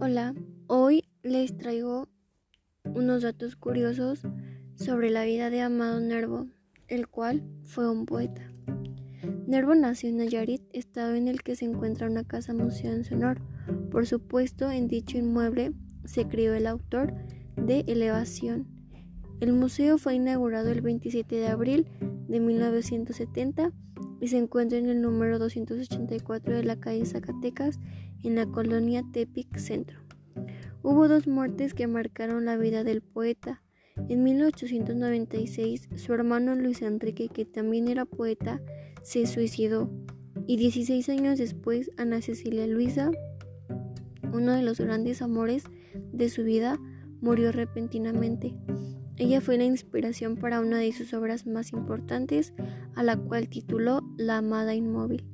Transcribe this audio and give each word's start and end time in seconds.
Hola, 0.00 0.32
hoy 0.68 1.08
les 1.24 1.56
traigo 1.56 2.06
unos 2.84 3.22
datos 3.22 3.56
curiosos 3.56 4.22
sobre 4.76 5.10
la 5.10 5.24
vida 5.24 5.50
de 5.50 5.60
Amado 5.60 5.98
Nervo, 5.98 6.46
el 6.86 7.08
cual 7.08 7.42
fue 7.64 7.90
un 7.90 8.06
poeta. 8.06 8.48
Nervo 9.48 9.74
nació 9.74 10.08
en 10.08 10.18
Nayarit, 10.18 10.62
estado 10.72 11.16
en 11.16 11.26
el 11.26 11.42
que 11.42 11.56
se 11.56 11.64
encuentra 11.64 12.06
una 12.06 12.22
casa 12.22 12.54
museo 12.54 12.92
en 12.92 13.02
su 13.02 13.14
honor. 13.14 13.40
Por 13.90 14.06
supuesto, 14.06 14.70
en 14.70 14.86
dicho 14.86 15.18
inmueble 15.18 15.72
se 16.04 16.28
crió 16.28 16.54
el 16.54 16.68
autor 16.68 17.12
de 17.56 17.80
Elevación. 17.88 18.68
El 19.40 19.52
museo 19.52 19.98
fue 19.98 20.14
inaugurado 20.14 20.70
el 20.70 20.80
27 20.80 21.34
de 21.34 21.48
abril 21.48 21.88
de 22.28 22.38
1970 22.38 23.72
y 24.20 24.28
se 24.28 24.38
encuentra 24.38 24.78
en 24.78 24.88
el 24.88 25.00
número 25.00 25.38
284 25.38 26.56
de 26.56 26.64
la 26.64 26.80
calle 26.80 27.04
Zacatecas 27.06 27.78
en 28.22 28.34
la 28.34 28.46
colonia 28.46 29.04
Tepic 29.12 29.56
Centro. 29.58 30.00
Hubo 30.82 31.08
dos 31.08 31.26
muertes 31.26 31.74
que 31.74 31.86
marcaron 31.86 32.44
la 32.44 32.56
vida 32.56 32.84
del 32.84 33.02
poeta. 33.02 33.62
En 34.08 34.22
1896, 34.22 35.88
su 35.96 36.14
hermano 36.14 36.54
Luis 36.54 36.82
Enrique, 36.82 37.28
que 37.28 37.44
también 37.44 37.88
era 37.88 38.04
poeta, 38.04 38.60
se 39.02 39.26
suicidó. 39.26 39.90
Y 40.46 40.56
16 40.56 41.08
años 41.08 41.38
después, 41.38 41.90
Ana 41.96 42.22
Cecilia 42.22 42.66
Luisa, 42.66 43.10
uno 44.32 44.52
de 44.52 44.62
los 44.62 44.80
grandes 44.80 45.20
amores 45.20 45.64
de 46.12 46.28
su 46.28 46.44
vida, 46.44 46.78
murió 47.20 47.52
repentinamente. 47.52 48.54
Ella 49.18 49.40
fue 49.40 49.58
la 49.58 49.64
inspiración 49.64 50.36
para 50.36 50.60
una 50.60 50.78
de 50.78 50.92
sus 50.92 51.12
obras 51.12 51.46
más 51.46 51.72
importantes, 51.72 52.52
a 52.94 53.02
la 53.02 53.16
cual 53.16 53.48
tituló 53.48 54.00
La 54.16 54.38
Amada 54.38 54.74
Inmóvil. 54.74 55.24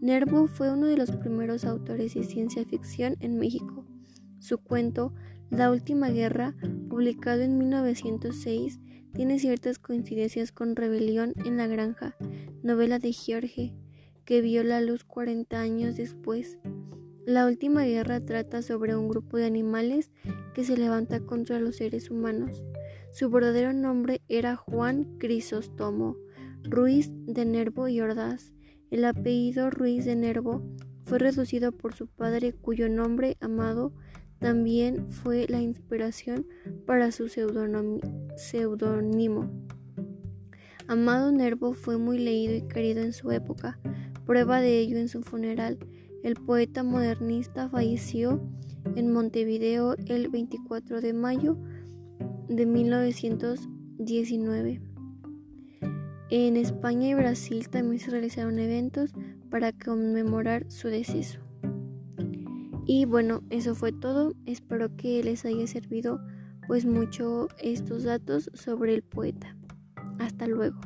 Nervo 0.00 0.46
fue 0.46 0.70
uno 0.70 0.86
de 0.86 0.98
los 0.98 1.10
primeros 1.12 1.64
autores 1.64 2.12
de 2.12 2.24
ciencia 2.24 2.64
ficción 2.66 3.16
en 3.20 3.38
México. 3.38 3.86
Su 4.40 4.58
cuento, 4.58 5.14
La 5.50 5.70
Última 5.70 6.10
Guerra, 6.10 6.54
publicado 6.90 7.40
en 7.40 7.56
1906, 7.56 8.78
tiene 9.14 9.38
ciertas 9.38 9.78
coincidencias 9.78 10.52
con 10.52 10.76
Rebelión 10.76 11.32
en 11.46 11.56
la 11.56 11.66
Granja, 11.66 12.16
novela 12.62 12.98
de 12.98 13.12
George, 13.12 13.72
que 14.26 14.42
vio 14.42 14.62
la 14.64 14.82
luz 14.82 15.04
40 15.04 15.58
años 15.58 15.96
después. 15.96 16.58
La 17.24 17.46
Última 17.46 17.84
Guerra 17.84 18.20
trata 18.20 18.60
sobre 18.60 18.94
un 18.94 19.08
grupo 19.08 19.38
de 19.38 19.46
animales 19.46 20.10
que 20.52 20.64
se 20.64 20.76
levanta 20.76 21.20
contra 21.20 21.58
los 21.58 21.76
seres 21.76 22.10
humanos. 22.10 22.62
Su 23.14 23.30
verdadero 23.30 23.72
nombre 23.72 24.22
era 24.28 24.56
Juan 24.56 25.04
Crisóstomo 25.18 26.16
Ruiz 26.64 27.12
de 27.26 27.44
Nervo 27.44 27.86
y 27.86 28.00
Ordaz. 28.00 28.52
El 28.90 29.04
apellido 29.04 29.70
Ruiz 29.70 30.04
de 30.04 30.16
Nervo 30.16 30.66
fue 31.04 31.20
reducido 31.20 31.70
por 31.70 31.94
su 31.94 32.08
padre, 32.08 32.54
cuyo 32.54 32.88
nombre 32.88 33.36
Amado 33.40 33.92
también 34.40 35.12
fue 35.12 35.46
la 35.48 35.60
inspiración 35.60 36.48
para 36.86 37.12
su 37.12 37.28
seudónimo. 37.28 37.88
Amado 40.88 41.30
Nervo 41.30 41.72
fue 41.72 41.98
muy 41.98 42.18
leído 42.18 42.56
y 42.56 42.62
querido 42.62 43.04
en 43.04 43.12
su 43.12 43.30
época. 43.30 43.78
Prueba 44.26 44.60
de 44.60 44.80
ello 44.80 44.98
en 44.98 45.06
su 45.06 45.22
funeral. 45.22 45.78
El 46.24 46.34
poeta 46.34 46.82
modernista 46.82 47.68
falleció 47.68 48.42
en 48.96 49.12
Montevideo 49.12 49.94
el 50.08 50.30
24 50.30 51.00
de 51.00 51.12
mayo 51.12 51.56
de 52.48 52.66
1919. 52.66 54.80
En 56.30 56.56
España 56.56 57.08
y 57.08 57.14
Brasil 57.14 57.68
también 57.68 58.00
se 58.00 58.10
realizaron 58.10 58.58
eventos 58.58 59.12
para 59.50 59.72
conmemorar 59.72 60.64
su 60.70 60.88
deceso. 60.88 61.40
Y 62.86 63.04
bueno, 63.04 63.42
eso 63.50 63.74
fue 63.74 63.92
todo. 63.92 64.32
Espero 64.46 64.96
que 64.96 65.22
les 65.22 65.44
haya 65.44 65.66
servido 65.66 66.18
pues 66.66 66.86
mucho 66.86 67.48
estos 67.58 68.04
datos 68.04 68.50
sobre 68.54 68.94
el 68.94 69.02
poeta. 69.02 69.54
Hasta 70.18 70.46
luego. 70.46 70.80